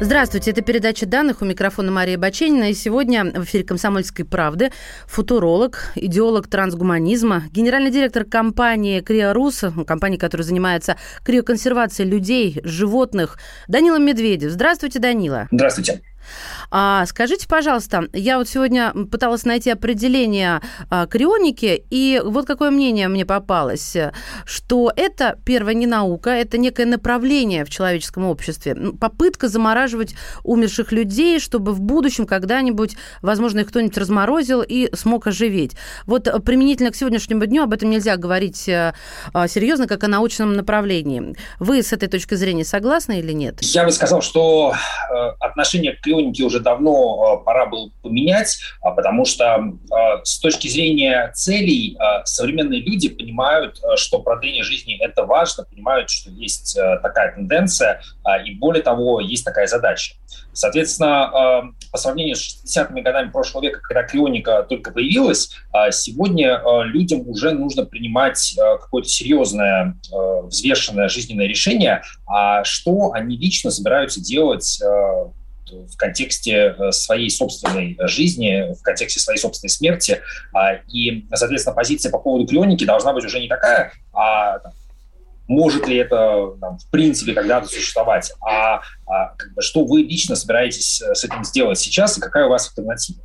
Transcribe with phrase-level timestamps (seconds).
[0.00, 2.70] Здравствуйте, это передача данных у микрофона Мария Баченина.
[2.70, 4.70] И сегодня в эфире «Комсомольской правды»
[5.08, 14.52] футуролог, идеолог трансгуманизма, генеральный директор компании «Криорус», компании, которая занимается криоконсервацией людей, животных, Данила Медведев.
[14.52, 15.48] Здравствуйте, Данила.
[15.50, 16.00] Здравствуйте.
[16.70, 20.60] А, скажите, пожалуйста, я вот сегодня пыталась найти определение
[20.90, 23.96] а, крионики, и вот какое мнение мне попалось,
[24.44, 30.14] что это, первое, не наука, это некое направление в человеческом обществе, попытка замораживать
[30.44, 35.76] умерших людей, чтобы в будущем когда-нибудь, возможно, их кто-нибудь разморозил и смог оживить.
[36.06, 38.94] Вот применительно к сегодняшнему дню об этом нельзя говорить а,
[39.48, 41.34] серьезно, как о научном направлении.
[41.58, 43.62] Вы с этой точки зрения согласны или нет?
[43.62, 48.90] Я бы сказал, что э, отношение к крионике уже давно э, пора было поменять, а,
[48.90, 55.64] потому что э, с точки зрения целей современные люди понимают, что продление жизни– это важно,
[55.64, 60.14] понимают, что есть такая тенденция, а, и более того, есть такая задача.
[60.52, 65.50] Соответственно, по сравнению с 60-ми годами прошлого века, когда крионика только появилась,
[65.90, 74.20] сегодня людям уже нужно принимать какое-то серьезное, взвешенное жизненное решение, а что они лично собираются
[74.20, 74.80] делать
[75.70, 80.20] в контексте э, своей собственной жизни, в контексте своей собственной смерти.
[80.52, 84.58] А, и, соответственно, позиция по поводу клионики должна быть уже не такая, а
[85.48, 90.36] может ли это там, в принципе когда-то существовать, а, а как бы, что вы лично
[90.36, 93.20] собираетесь э, с этим сделать сейчас и какая у вас альтернатива?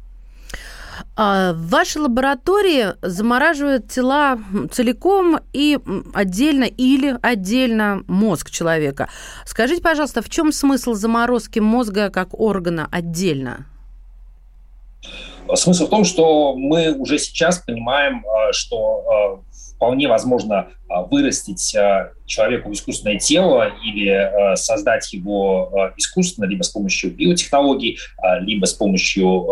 [1.16, 4.40] А, в вашей лаборатории замораживают тела
[4.72, 5.78] целиком и
[6.14, 9.10] отдельно или отдельно мозг человека.
[9.46, 13.68] Скажите, пожалуйста, в чем смысл заморозки мозга как органа отдельно?
[15.54, 20.70] Смысл в том, что мы уже сейчас понимаем, а, что а, вполне возможно
[21.12, 21.76] вырастить
[22.26, 27.98] человеку искусственное тело или создать его искусственно, либо с помощью биотехнологий,
[28.42, 29.48] либо с помощью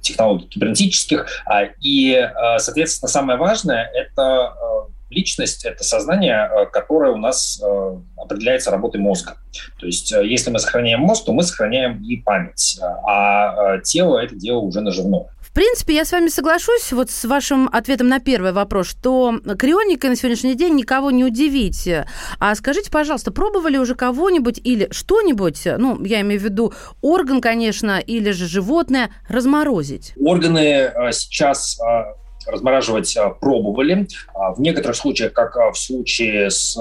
[0.00, 1.26] технологий кибернетических.
[1.46, 7.60] А, и, а, соответственно, самое важное– это а, личность, это сознание, которое у нас
[8.16, 9.38] определяется работой мозга.
[9.80, 14.60] То есть если мы сохраняем мозг, то мы сохраняем и память, а тело– это дело
[14.60, 15.26] уже наживное.
[15.50, 20.10] В принципе, я с вами соглашусь вот с вашим ответом на первый вопрос, что крионикой
[20.10, 21.88] на сегодняшний день никого не удивить.
[22.38, 26.72] А скажите, пожалуйста, пробовали уже кого-нибудь или что-нибудь, ну, я имею в виду
[27.02, 30.12] орган, конечно, или же животное, разморозить?
[30.20, 32.04] Органы э, сейчас э,
[32.48, 34.06] размораживать э, пробовали.
[34.32, 36.78] А в некоторых случаях, как в случае с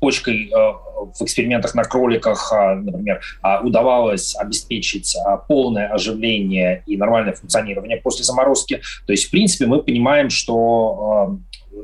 [0.00, 0.72] почкой э,
[1.18, 7.98] в экспериментах на кроликах, а, например, а, удавалось обеспечить а, полное оживление и нормальное функционирование
[7.98, 8.80] после заморозки.
[9.06, 11.38] То есть, в принципе, мы понимаем, что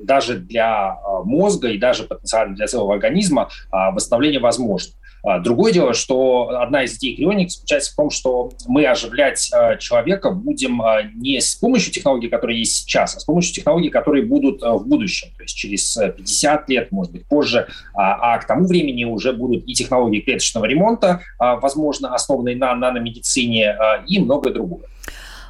[0.05, 4.95] даже для мозга и даже потенциально для целого организма восстановление возможно.
[5.25, 9.77] А, другое дело, что одна из идей крионик заключается в том, что мы оживлять а,
[9.77, 14.25] человека будем а, не с помощью технологий, которые есть сейчас, а с помощью технологий, которые
[14.25, 19.05] будут в будущем, то есть через 50 лет, может быть, позже, а к тому времени
[19.05, 24.87] уже будут и технологии клеточного ремонта, возможно, основанные на наномедицине, и многое другое.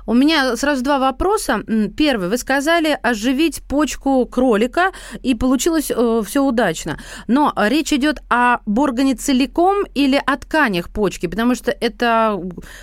[0.07, 1.63] У меня сразу два вопроса.
[1.97, 2.29] Первый.
[2.29, 4.93] Вы сказали оживить почку кролика,
[5.23, 6.99] и получилось э, все удачно.
[7.29, 12.41] Но речь идет об органе целиком или о тканях почки, потому что это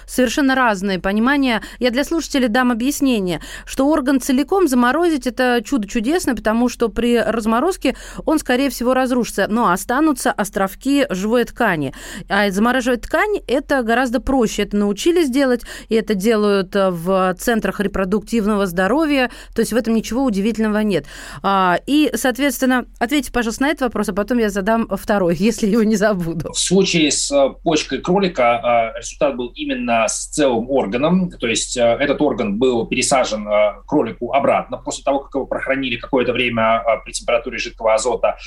[0.08, 1.62] совершенно разные понимания.
[1.80, 7.18] Я для слушателей дам объяснение, что орган целиком заморозить– это чудо чудесное, потому что при
[7.20, 11.94] разморозке он, скорее всего, разрушится, но останутся островки живой ткани.
[12.30, 14.64] А замораживать ткань– это гораздо проще.
[14.64, 19.96] Это научились делать, и это делают в в центрах репродуктивного здоровья, то есть в этом
[19.96, 21.06] ничего удивительного нет.
[21.42, 25.84] А, и, соответственно, ответьте, пожалуйста, на этот вопрос, а потом я задам второй, если его
[25.84, 26.52] не забуду.
[26.54, 31.78] В случае с э, почкой кролика э, результат был именно с целым органом, то есть
[31.78, 33.48] э, этот орган был пересажен
[33.88, 38.38] кролику обратно после того, как его прохранили какое-то время при температуре жидкого азота,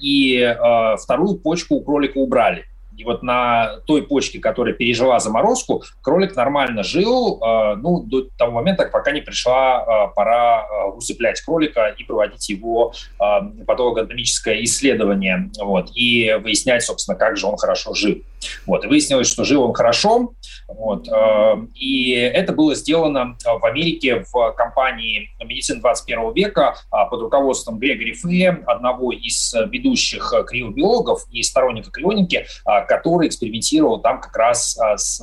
[0.00, 0.56] и
[1.02, 2.64] вторую почку у кролика убрали.
[2.96, 8.52] И вот на той почке, которая пережила заморозку, кролик нормально жил, э, ну, до того
[8.52, 15.90] момента, пока не пришла э, пора э, усыплять кролика и проводить его патологоанатомическое исследование, вот,
[15.94, 18.22] и выяснять, собственно, как же он хорошо жил.
[18.66, 20.34] Вот, и выяснилось, что жил он хорошо,
[20.68, 27.22] вот, э, и это было сделано в Америке в компании медицины 21 века а, под
[27.22, 34.36] руководством Грегори Фея, одного из ведущих криобиологов и сторонников крионики, а, который экспериментировал там как
[34.36, 35.22] раз а, с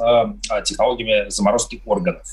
[0.65, 2.25] технологиями заморозки органов.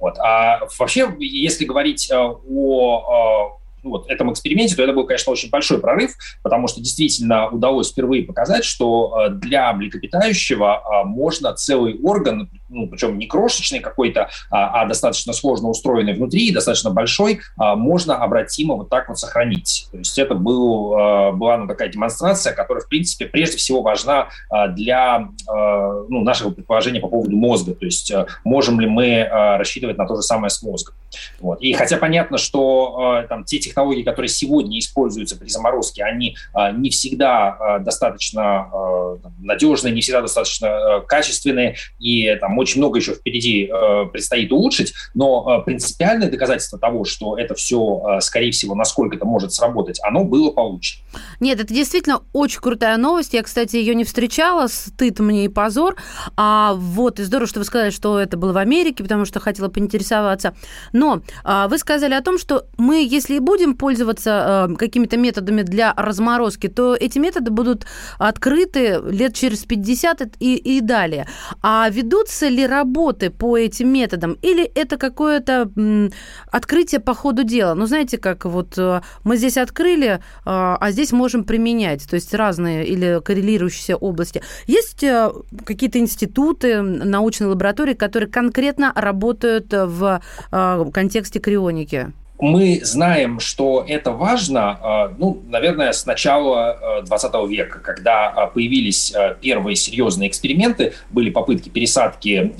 [0.00, 0.18] Вот.
[0.18, 5.78] А вообще, если говорить о ну, вот, этом эксперименте, то это был, конечно, очень большой
[5.78, 6.12] прорыв,
[6.42, 12.88] потому что действительно удалось впервые показать, что э, для млекопитающего а, можно целый орган, ну,
[12.88, 18.74] причем не крошечный какой-то, а, а достаточно сложно устроенный внутри, достаточно большой, а, можно обратимо
[18.74, 19.86] вот так вот сохранить.
[19.92, 24.28] То есть это был, была ну, такая демонстрация, которая, в принципе, прежде всего важна
[24.70, 27.74] для ну, нашего предположения по поводу мозга.
[27.74, 28.12] То есть
[28.44, 30.94] можем ли мы рассчитывать на то же самое с мозгом.
[31.40, 31.60] Вот.
[31.60, 36.90] И хотя понятно, что там те технологии, которые сегодня используются при заморозке, они а, не
[36.90, 43.70] всегда а, достаточно а, надежные, не всегда достаточно качественные, и там очень много еще впереди
[44.12, 50.00] предстоит улучшить, но принципиальное доказательство того, что это все, скорее всего, насколько это может сработать,
[50.02, 51.02] оно было получено.
[51.40, 53.34] Нет, это действительно очень крутая новость.
[53.34, 55.96] Я, кстати, ее не встречала, стыд мне и позор.
[56.36, 59.68] А вот, и здорово, что вы сказали, что это было в Америке, потому что хотела
[59.68, 60.54] поинтересоваться.
[60.92, 65.62] Но вы сказали о том, что мы, если и будем будем пользоваться э, какими-то методами
[65.62, 67.86] для разморозки, то эти методы будут
[68.18, 71.26] открыты лет через 50 и, и далее.
[71.62, 74.36] А ведутся ли работы по этим методам?
[74.42, 76.10] Или это какое-то м,
[76.52, 77.74] открытие по ходу дела?
[77.74, 82.34] Ну, знаете, как вот э, мы здесь открыли, э, а здесь можем применять, то есть
[82.34, 84.42] разные или коррелирующиеся области.
[84.66, 85.30] Есть э,
[85.64, 90.20] какие-то институты, научные лаборатории, которые конкретно работают в
[90.52, 92.12] э, контексте крионики?
[92.38, 98.46] Мы знаем, что это важно, а, ну, наверное, с начала 20 а, века, когда а,
[98.46, 102.54] появились первые серьезные эксперименты, были попытки пересадки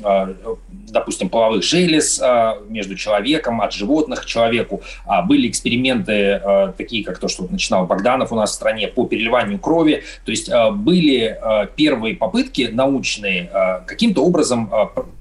[0.89, 2.23] допустим, половых желез
[2.69, 4.83] между человеком, от животных к человеку.
[5.27, 6.41] Были эксперименты,
[6.79, 10.05] такие как то, что начинал Богданов у нас в стране, по переливанию крови.
[10.25, 11.39] То есть были
[11.75, 13.51] первые попытки научные
[13.87, 14.71] каким-то образом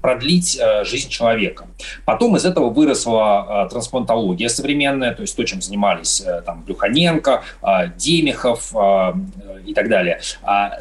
[0.00, 1.66] продлить жизнь человека.
[2.06, 7.42] Потом из этого выросла трансплантология современная, то есть то, чем занимались там, Блюханенко,
[7.96, 8.74] Демихов
[9.64, 10.20] и так далее.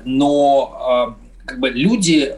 [0.04, 1.16] Но
[1.46, 2.34] как бы люди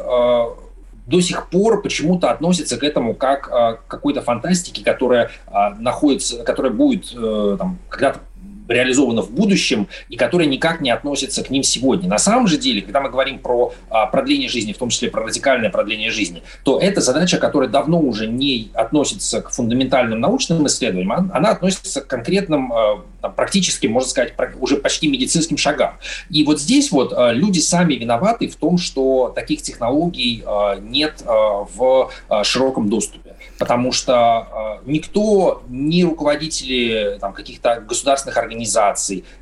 [1.08, 6.44] до сих пор почему-то относятся к этому как а, к какой-то фантастике, которая а, находится,
[6.44, 8.20] которая будет э, там, когда-то
[8.68, 12.10] реализовано в будущем и которые никак не относятся к ним сегодня.
[12.10, 15.24] На самом же деле, когда мы говорим про а, продление жизни, в том числе про
[15.24, 21.32] радикальное продление жизни, то это задача, которая давно уже не относится к фундаментальным научным исследованиям,
[21.34, 23.04] она относится к конкретным, а,
[23.36, 25.96] практически, можно сказать, уже почти медицинским шагам.
[26.30, 30.44] И вот здесь вот а, люди сами виноваты в том, что таких технологий
[30.82, 32.12] нет в
[32.44, 38.57] широком доступе потому что никто, ни руководители там, каких-то государственных организаций,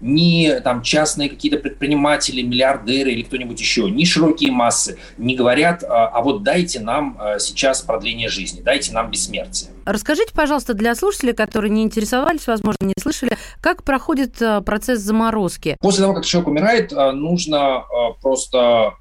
[0.01, 5.87] ни там, частные какие-то предприниматели, миллиардеры или кто-нибудь еще, ни широкие массы не говорят, э,
[5.87, 9.71] а вот дайте нам э, сейчас продление жизни, дайте нам бессмертие.
[9.85, 15.77] Расскажите, пожалуйста, для слушателей, которые не интересовались, возможно, не слышали, как проходит э, процесс заморозки?
[15.79, 17.83] После того, как человек умирает, нужно
[18.21, 18.93] просто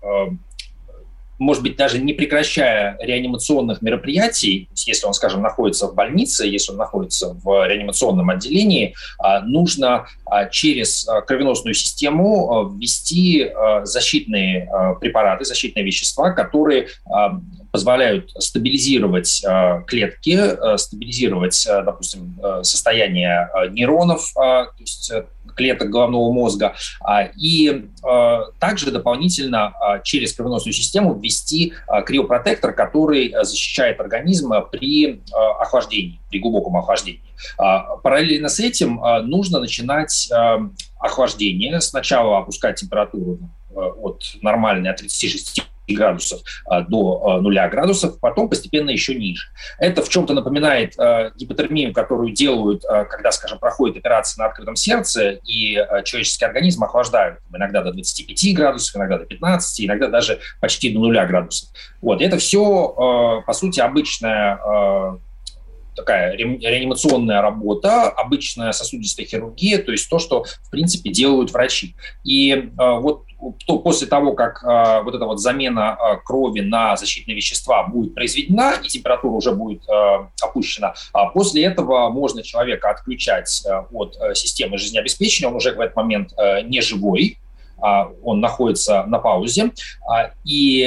[1.39, 6.79] может быть, даже не прекращая реанимационных мероприятий, если он, скажем, находится в больнице, если он
[6.79, 13.51] находится в реанимационном отделении, а, нужно а, через а, кровеносную систему ввести
[13.83, 14.69] защитные
[15.01, 16.89] препараты, защитные вещества, которые
[17.75, 19.45] позволяют стабилизировать
[19.89, 25.13] клетки, стабилизировать, допустим, состояние нейронов, то есть
[25.55, 31.75] клеток головного мозга, а, и а, также дополнительно а, через кровеносную систему ввести
[32.07, 37.23] криопротектор, который защищает организм при охлаждении, при глубоком охлаждении.
[37.57, 40.31] Параллельно с этим нужно начинать
[40.99, 41.81] охлаждение.
[41.81, 43.39] Сначала опускать температуру
[43.75, 45.63] от нормальной, от 36
[45.93, 49.49] градусов а, до а, нуля градусов, потом постепенно еще ниже.
[49.79, 55.41] Это в чем-то напоминает а, гипотермию, которую делают, когда, скажем, проходит операция на открытом сердце,
[55.47, 55.75] и
[56.05, 61.27] человеческий организм охлаждают иногда до 25 градусов, иногда до 15, иногда даже почти до нуля
[61.27, 61.69] градусов.
[62.01, 62.21] Вот.
[62.21, 64.59] Это все, по сути, обычная
[65.95, 71.95] такая реанимационная работа, обычная сосудистая хирургия, то есть то, что, в принципе, делают врачи.
[72.25, 73.25] И вот
[73.67, 78.15] то после того, как э, вот эта вот замена э, крови на защитные вещества будет
[78.15, 84.17] произведена и температура уже будет э, опущена, а после этого можно человека отключать э, от
[84.17, 87.39] э, системы жизнеобеспечения, он уже в этот момент э, не живой,
[87.81, 89.73] он находится на паузе.
[90.45, 90.81] И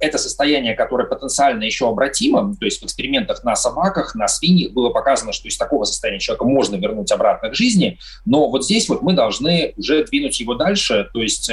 [0.00, 4.90] это состояние, которое потенциально еще обратимо, то есть в экспериментах на собаках, на свиньях было
[4.90, 9.02] показано, что из такого состояния человека можно вернуть обратно к жизни, но вот здесь вот
[9.02, 11.50] мы должны уже двинуть его дальше, то есть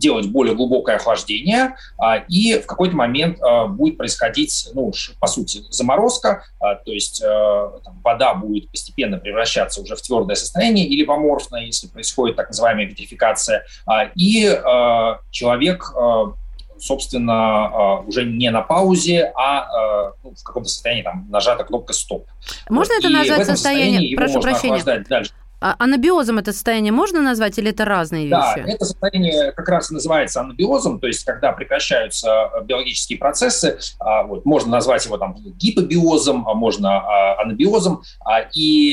[0.00, 5.62] делать более глубокое охлаждение, а, и в какой-то момент а, будет происходить, ну, по сути,
[5.70, 11.10] заморозка, а, то есть там, вода будет постепенно превращаться уже в твердое состояние или в
[11.12, 13.64] аморфное, если происходит так называемая витрификация,
[14.14, 14.42] и
[15.30, 15.92] человек
[16.78, 22.26] собственно, уже не на паузе, а ну, в каком-то состоянии там нажата кнопка «стоп».
[22.70, 25.32] Можно это назвать состояние, прошу прощения, дальше.
[25.60, 28.30] А анабиозом это состояние можно назвать или это разные вещи?
[28.30, 34.46] Да, это состояние как раз называется анабиозом, то есть когда прекращаются биологические процессы, а, вот,
[34.46, 38.02] можно назвать его там гипобиозом, а можно а, анабиозом,
[38.54, 38.92] и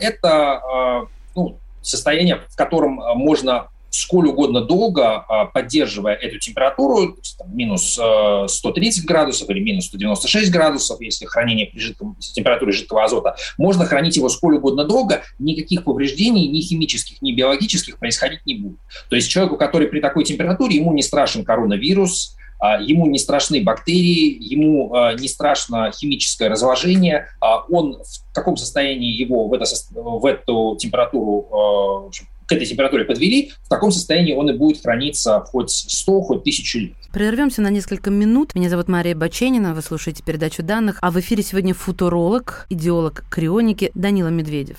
[0.00, 7.16] это ну, состояние, в котором можно сколь угодно долго, а, поддерживая эту температуру,
[7.46, 13.36] минус 130 э, градусов или минус 196 градусов, если хранение при жидком, температуре жидкого азота,
[13.58, 18.78] можно хранить его сколь угодно долго, никаких повреждений, ни химических, ни биологических происходить не будет.
[19.08, 23.62] То есть человеку, который при такой температуре, ему не страшен коронавирус, а, ему не страшны
[23.62, 30.26] бактерии, ему а, не страшно химическое разложение, он в каком состоянии его в, это, в
[30.26, 35.70] эту температуру общем, к этой температуре подвели, в таком состоянии он и будет храниться хоть
[35.70, 36.92] 100, хоть 1000 лет.
[37.12, 38.56] Прервемся на несколько минут.
[38.56, 43.92] Меня зовут Мария Баченина, вы слушаете передачу данных, а в эфире сегодня футуролог, идеолог крионики
[43.94, 44.78] Данила Медведев.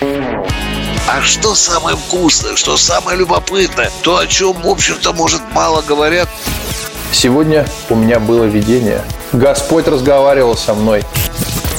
[0.00, 6.28] А что самое вкусное, что самое любопытное, то, о чем, в общем-то, может, мало говорят?
[7.12, 9.02] Сегодня у меня было видение.
[9.32, 11.02] Господь разговаривал со мной.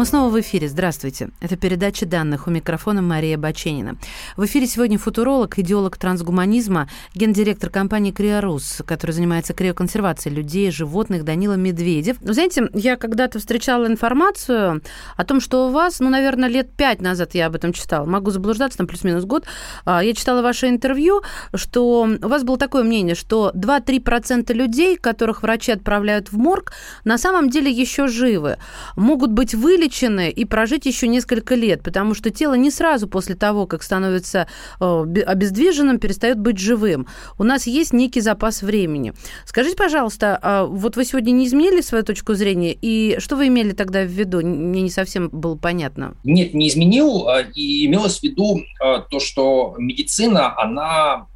[0.00, 0.66] Мы снова в эфире.
[0.66, 1.28] Здравствуйте.
[1.42, 2.46] Это передача данных.
[2.46, 3.98] У микрофона Мария Баченина.
[4.34, 11.52] В эфире сегодня футуролог, идеолог трансгуманизма, гендиректор компании «Криорус», который занимается криоконсервацией людей, животных, Данила
[11.52, 12.16] Медведев.
[12.22, 14.80] Вы знаете, я когда-то встречала информацию
[15.18, 18.30] о том, что у вас, ну, наверное, лет пять назад я об этом читала, могу
[18.30, 19.44] заблуждаться, там плюс-минус год,
[19.84, 21.20] а, я читала ваше интервью,
[21.54, 26.72] что у вас было такое мнение, что 2-3% людей, которых врачи отправляют в морг,
[27.04, 28.56] на самом деле еще живы,
[28.96, 33.34] могут быть вылечены вылечены и прожить еще несколько лет, потому что тело не сразу после
[33.34, 34.46] того, как становится
[34.80, 37.06] э, обездвиженным, перестает быть живым.
[37.38, 39.12] У нас есть некий запас времени.
[39.44, 43.72] Скажите, пожалуйста, а вот вы сегодня не изменили свою точку зрения, и что вы имели
[43.72, 44.40] тогда в виду?
[44.40, 46.14] Мне не совсем было понятно.
[46.24, 51.26] Нет, не изменил, а, и имелось в виду а, то, что медицина, она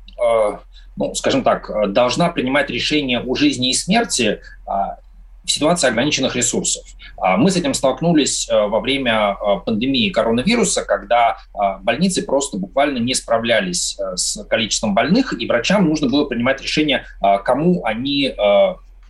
[0.96, 6.84] ну, скажем так, должна принимать решения о жизни и смерти в ситуации ограниченных ресурсов.
[7.16, 12.56] А, мы с этим столкнулись э, во время э, пандемии коронавируса, когда а, больницы просто
[12.56, 17.84] буквально не справлялись э, с количеством больных, и врачам нужно было принимать решение, а, кому
[17.84, 18.34] они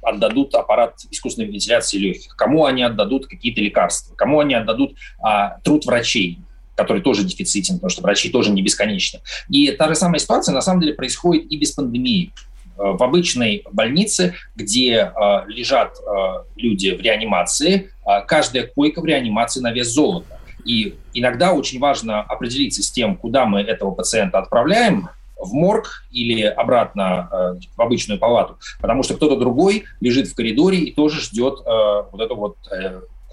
[0.05, 5.87] отдадут аппарат искусственной вентиляции легких, кому они отдадут какие-то лекарства, кому они отдадут а, труд
[5.87, 6.39] врачей,
[6.77, 9.21] который тоже дефицитен, потому что врачи тоже не бесконечны.
[9.49, 12.33] И та же самая ситуация на самом деле происходит и без пандемии.
[12.77, 15.11] Э, в обычной больнице, где э,
[15.47, 17.91] лежат э, люди в реанимации,
[18.27, 20.39] каждая койка в реанимации на вес золота.
[20.67, 26.43] И иногда очень важно определиться с тем, куда мы этого пациента отправляем, в морг или
[26.43, 32.21] обратно в обычную палату, потому что кто-то другой лежит в коридоре и тоже ждет вот
[32.21, 32.57] эту вот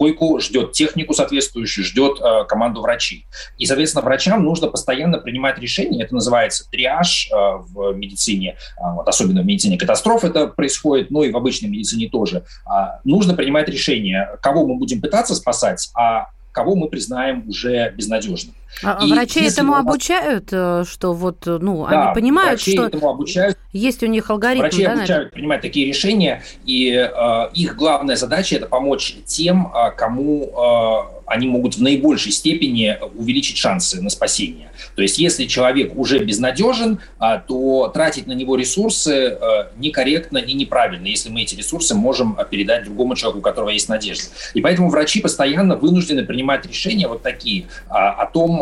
[0.02, 3.28] койку, ждет технику соответствующую, ждет э, команду врачей.
[3.60, 6.04] И, соответственно, врачам нужно постоянно принимать решения.
[6.04, 11.24] Это называется триаж э, в медицине, э, вот, особенно в медицине катастроф это происходит, но
[11.24, 12.46] и в обычной медицине тоже.
[12.66, 18.56] Э, нужно принимать решение, кого мы буддем пытаться спасать, а кого мы признаем уже безнадежным.
[18.84, 19.82] А и врачи этому вас...
[19.82, 22.88] обучают, э, что вот, э, ну, да, они понимают, врачи что...
[22.88, 23.58] этому обучают.
[23.74, 28.56] Есть у них алгоритм, Врачи да, обучают принимать такие решения, и э, их главная задача–
[28.58, 34.70] это помочь тем, э, кому э, они могут в наибольшей степени увеличить шансы на спасение.
[34.96, 37.00] То есть если человек уже безнадежен,
[37.48, 39.38] то тратить на него ресурсы
[39.78, 44.26] некорректно и неправильно, если мы эти ресурсы можем передать другому человеку, у которого есть надежда.
[44.56, 48.61] И поэтому врачи постоянно вынуждены принимать решения вот такие о том,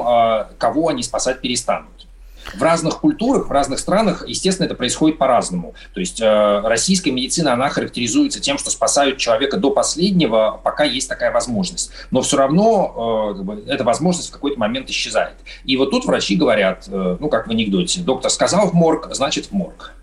[0.57, 1.99] кого они спасать перестанут.
[2.53, 5.75] В разных культурах, в разных странах, естественно, это происходит по-разному.
[5.93, 11.07] То есть э, российская медицина, она характеризуется тем, что спасают человека до последнего, пока есть
[11.07, 11.91] такая возможность.
[12.11, 13.35] Но все равно
[13.67, 15.35] э, эта возможность в какой-то момент исчезает.
[15.65, 19.47] И вот тут врачи говорят, э, ну, как в анекдоте, доктор сказал в морг, значит
[19.47, 19.93] в морг.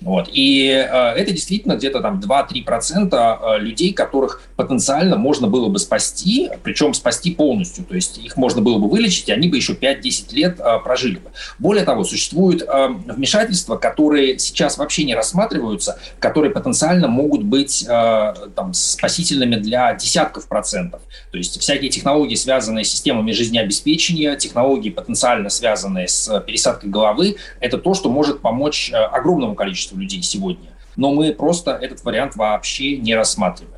[0.00, 0.28] Вот.
[0.32, 6.50] И э, это действительно где-то там 2-3% э, людей, которых потенциально можно было бы спасти,
[6.62, 7.84] причем спасти полностью.
[7.84, 11.16] То есть их можно было бы вылечить, и они бы еще 5-10 лет э, прожили
[11.16, 11.30] бы.
[11.58, 19.56] Более того, существуют вмешательства, которые сейчас вообще не рассматриваются, которые потенциально могут быть там, спасительными
[19.56, 21.00] для десятков процентов.
[21.30, 27.78] То есть всякие технологии, связанные с системами жизнеобеспечения, технологии, потенциально связанные с пересадкой головы, это
[27.78, 30.70] то, что может помочь огромному количеству количеству людей сегодня.
[30.96, 33.72] Но мы просто этот вариант вообще не рассматриваем.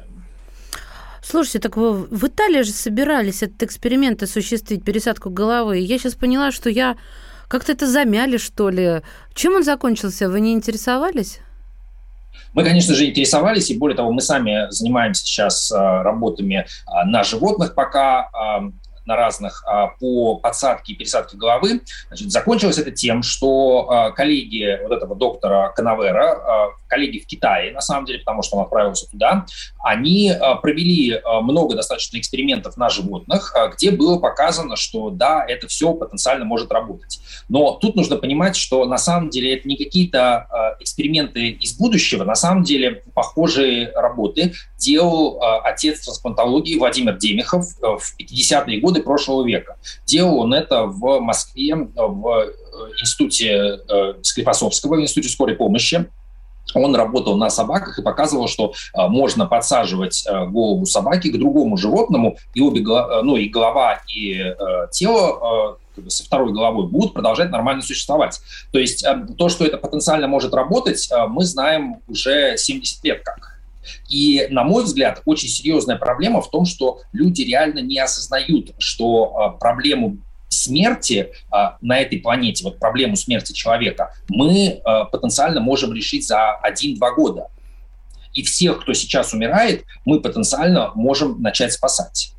[1.22, 5.78] Слушайте, так вы в Италии же собирались этот эксперимент осуществить, пересадку головы.
[5.78, 6.96] Я сейчас поняла, что я
[7.48, 9.00] как-то это замяли, что ли.
[9.34, 10.28] Чем он закончился?
[10.28, 11.38] Вы не интересовались?
[12.52, 17.24] Мы, конечно же, интересовались, и более того, мы сами занимаемся сейчас а, работами а, на
[17.24, 18.28] животных пока.
[18.32, 18.70] А,
[19.06, 21.82] на разных а, по подсадке и пересадке головы.
[22.08, 27.72] Значит, закончилось это тем, что а, коллеги вот этого доктора Канавера, а, коллеги в Китае,
[27.72, 29.46] на самом деле, потому что он отправился туда,
[29.84, 36.44] они провели много достаточно экспериментов на животных, где было показано, что да, это все потенциально
[36.44, 37.20] может работать.
[37.48, 42.34] Но тут нужно понимать, что на самом деле это не какие-то эксперименты из будущего, на
[42.34, 49.76] самом деле похожие работы делал отец трансплантологии Владимир Демихов в 50-е годы годы прошлого века.
[50.06, 52.52] Делал он это в Москве, в э,
[53.00, 56.06] институте э, Склифосовского, в институте скорой помощи.
[56.74, 62.36] Он работал на собаках и показывал, что э, можно подсаживать голову собаки к другому животному,
[62.54, 64.54] и обе, ну и голова, и
[64.90, 65.78] тело
[66.08, 68.40] со второй головой будут продолжать нормально существовать.
[68.72, 69.06] То есть
[69.38, 73.54] то, что это потенциально может работать, мы знаем уже 70 лет как.
[74.08, 79.36] И, на мой взгляд, очень серьезная проблема в том, что люди реально не осознают, что
[79.36, 80.18] а, проблему
[80.64, 86.60] смерти а, на этой планете, вот проблему смерти человека, мы а, потенциально можем решить за
[86.64, 87.48] 1-2 года.
[88.32, 92.32] И всех, кто сейчас умирает, мы потенциально можем начать спасать.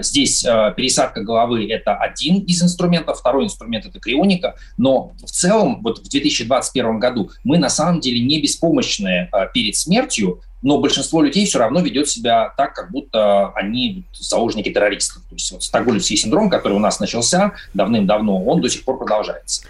[0.00, 5.98] Здесь пересадка головы– это один из инструментов, второй инструмент– это крионика, но в целом вот
[5.98, 11.60] в 2021 году мы на самом деле не беспомощные перед смертью, но большинство людей все
[11.60, 15.22] равно ведет себя так, как будто они заложники террористов.
[15.28, 19.62] То есть вот стокгольмский синдром, который у нас начался давным-давно, он до сих пор продолжается.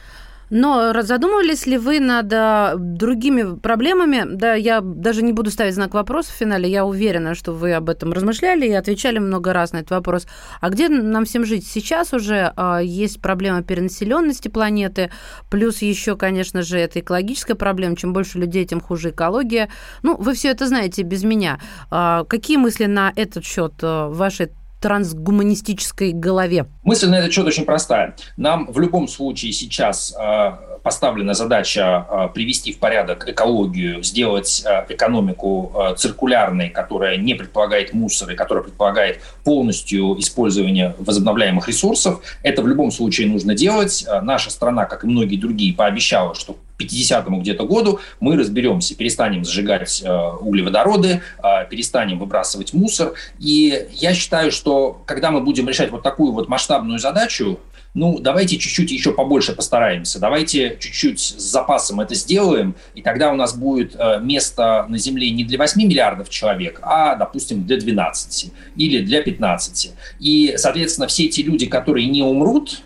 [0.50, 4.24] Но задумывались ли вы над а, другими проблемами?
[4.26, 6.70] Да, я даже не буду ставить знак вопроса в финале.
[6.70, 10.26] Я уверена, что вы об этом размышляли и отвечали много раз на этот вопрос.
[10.60, 11.66] А где нам всем жить?
[11.66, 15.10] Сейчас уже а, есть проблема перенаселенности планеты,
[15.50, 17.96] плюс еще, конечно же, это экологическая проблема.
[17.96, 19.68] Чем больше людей, тем хуже экология.
[20.02, 21.60] Ну, вы все это знаете без меня.
[21.90, 26.66] А, какие мысли на этот счет в вашей трансгуманистической голове?
[26.82, 28.16] Мысль на этот счет очень простая.
[28.36, 34.86] Нам в любом случае сейчас э, поставлена задача э, привести в порядок экологию, сделать э,
[34.88, 42.20] экономику циркулярной, которая не предполагает мусор и которая предполагает полностью использование возобновляемых ресурсов.
[42.42, 44.06] Это в любом случае нужно делать.
[44.22, 50.02] Наша страна, как и многие другие, пообещала, что 50-му где-то году мы разберемся, перестанем сжигать
[50.04, 53.14] э, углеводороды, э, перестанем выбрасывать мусор.
[53.38, 57.58] И я считаю, что когда мы будем решать вот такую вот масштабную задачу,
[57.96, 63.36] ну, давайте чуть-чуть еще побольше постараемся, давайте чуть-чуть с запасом это сделаем, и тогда у
[63.36, 68.52] нас будет э, место на Земле не для 8 миллиардов человек, а, допустим, для 12
[68.76, 69.94] или для 15.
[70.20, 72.82] И, соответственно, все эти люди, которые не умрут,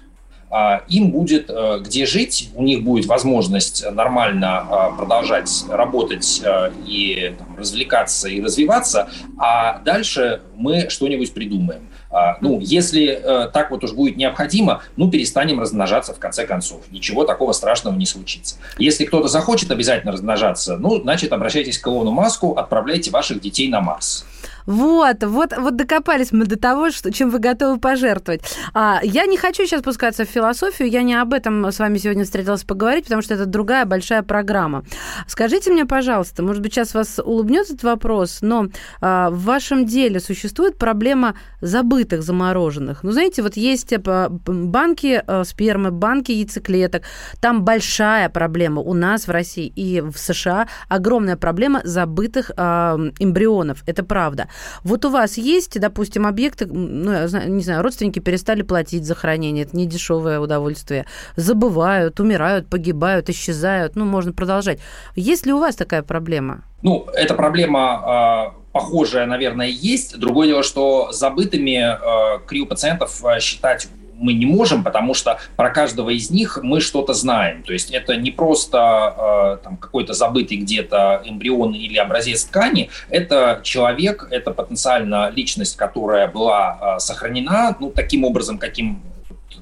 [0.88, 7.34] им будет э, где жить, у них будет возможность нормально а, продолжать работать э, и
[7.38, 9.08] там, развлекаться и развиваться,
[9.38, 11.88] а дальше мы что-нибудь придумаем.
[12.10, 16.82] А, ну, если э, так вот уж будет необходимо, ну, перестанем размножаться в конце концов.
[16.90, 18.56] Ничего такого страшного не случится.
[18.78, 23.80] Если кто-то захочет обязательно размножаться, ну, значит, обращайтесь к Илону Маску, отправляйте ваших детей на
[23.80, 24.26] Марс.
[24.66, 28.42] Вот, вот, вот докопались мы до того, что, чем вы готовы пожертвовать.
[28.74, 32.24] А, я не хочу сейчас пускаться в философию, я не об этом с вами сегодня
[32.24, 34.84] встретилась поговорить, потому что это другая большая программа.
[35.26, 38.66] Скажите мне, пожалуйста, может быть, сейчас вас улыбнет этот вопрос, но
[39.00, 43.02] а, в вашем деле существует проблема забытых замороженных?
[43.02, 47.02] Ну, знаете, вот есть типа, банки а, спермы, банки яйцеклеток,
[47.40, 53.82] там большая проблема у нас в России и в США, огромная проблема забытых а, эмбрионов,
[53.86, 54.48] это правда.
[54.84, 59.64] Вот у вас есть, допустим, объекты, ну, я не знаю, родственники перестали платить за хранение,
[59.64, 64.80] это не дешевое удовольствие, забывают, умирают, погибают, исчезают, ну, можно продолжать.
[65.16, 66.62] Есть ли у вас такая проблема?
[66.82, 70.18] Ну, эта проблема э, похожая, наверное, есть.
[70.18, 73.88] Другое дело, что забытыми э, криопациентов э, считать
[74.20, 77.62] мы не можем, потому что про каждого из них мы что-то знаем.
[77.62, 83.60] То есть это не просто э, там, какой-то забытый где-то эмбрион или образец ткани, это
[83.64, 89.02] человек, это потенциально личность, которая была э, сохранена ну, таким образом, каким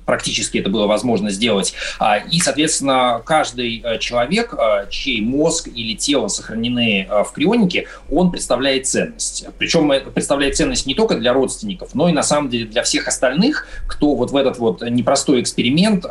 [0.08, 1.74] практически это было возможно сделать.
[1.98, 7.88] А, и, соответственно, каждый э, человек, э, чей мозг или тело сохранены э, в крионике,
[8.10, 9.44] он представляет ценность.
[9.58, 13.66] Причем представляет ценность не только для родственников, но и на самом деле для всех остальных,
[13.86, 16.06] кто вот в этот вот непростой эксперимент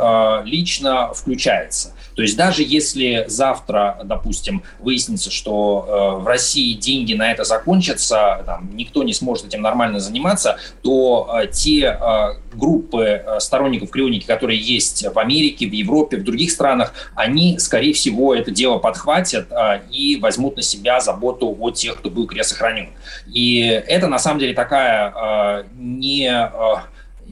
[0.46, 1.94] лично включается.
[2.16, 8.70] То есть даже если завтра, допустим, выяснится, что в России деньги на это закончатся, там,
[8.76, 11.98] никто не сможет этим нормально заниматься, то те
[12.54, 17.94] группы сторонников в крионике, которые есть в Америке, в Европе, в других странах, они, скорее
[17.94, 22.90] всего, это дело подхватят а, и возьмут на себя заботу о тех, кто был кресохранен.
[23.28, 26.30] И это, на самом деле, такая а, не...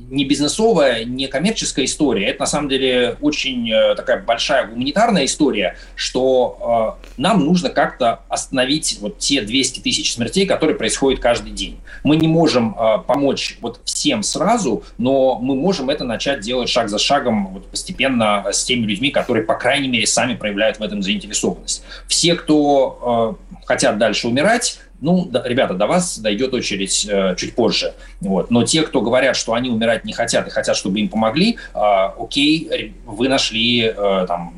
[0.09, 2.27] Не бизнесовая, не коммерческая история.
[2.27, 8.21] Это на самом деле очень э, такая большая гуманитарная история, что э, нам нужно как-то
[8.29, 11.79] остановить вот те 200 тысяч смертей, которые происходят каждый день.
[12.03, 16.89] Мы не можем э, помочь вот всем сразу, но мы можем это начать делать шаг
[16.89, 21.01] за шагом вот постепенно с теми людьми, которые, по крайней мере, сами проявляют в этом
[21.01, 21.83] заинтересованность.
[22.07, 27.53] Все, кто э, хотят дальше умирать, ну, да, ребята, до вас дойдет очередь э, чуть
[27.53, 27.93] позже.
[28.21, 28.49] Вот.
[28.49, 31.79] Но те, кто говорят, что они умирать не хотят и хотят, чтобы им помогли, э,
[32.19, 34.53] окей, вы нашли э, там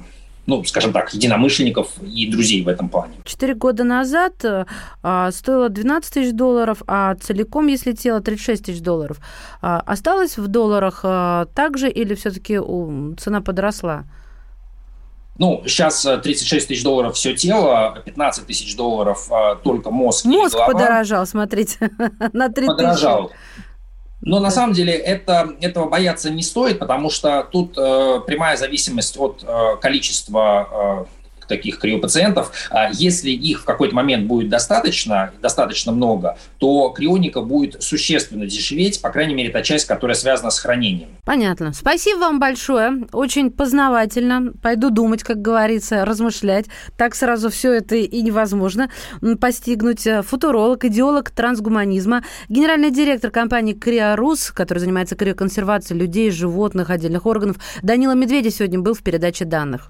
[0.46, 3.16] ну, скажем так, единомышленников и друзей в этом плане.
[3.26, 4.46] Четыре года назад
[5.04, 9.18] а, стоило 12 тысяч долларов, а целиком, если тело, 36 тысяч долларов.
[9.62, 12.58] А, осталось в долларах а, также или все-таки
[13.20, 14.06] цена подросла?
[15.38, 20.26] Ну, сейчас 36 э, тысяч долларов все тело, 15 тысяч долларов а, только мозг.
[20.26, 20.74] Мозг голова.
[20.74, 21.92] подорожал, смотрите,
[22.34, 23.32] на 3 подорожал.
[24.22, 29.18] Но на самом деле это, этого бояться не стоит, потому что тут э, прямая зависимость
[29.18, 31.17] от э, количества э,
[31.48, 37.82] таких криопациентов, а если их в какой-то момент будет достаточно, достаточно много, то крионика будет
[37.82, 41.10] существенно дешеветь, по крайней мере, та часть, которая связана с хранением.
[41.26, 41.74] Понятно.
[41.74, 43.06] Спасибо вам большое.
[43.12, 44.54] Очень познавательно.
[44.62, 46.66] Пойду думать, как говорится, размышлять.
[46.98, 48.90] Так сразу все это и невозможно
[49.40, 50.08] постигнуть.
[50.24, 58.14] Футуролог, идеолог трансгуманизма, генеральный директор компании Криорус, который занимается криоконсервацией людей, животных, отдельных органов, Данила
[58.14, 59.90] Медведев сегодня был в передаче данных.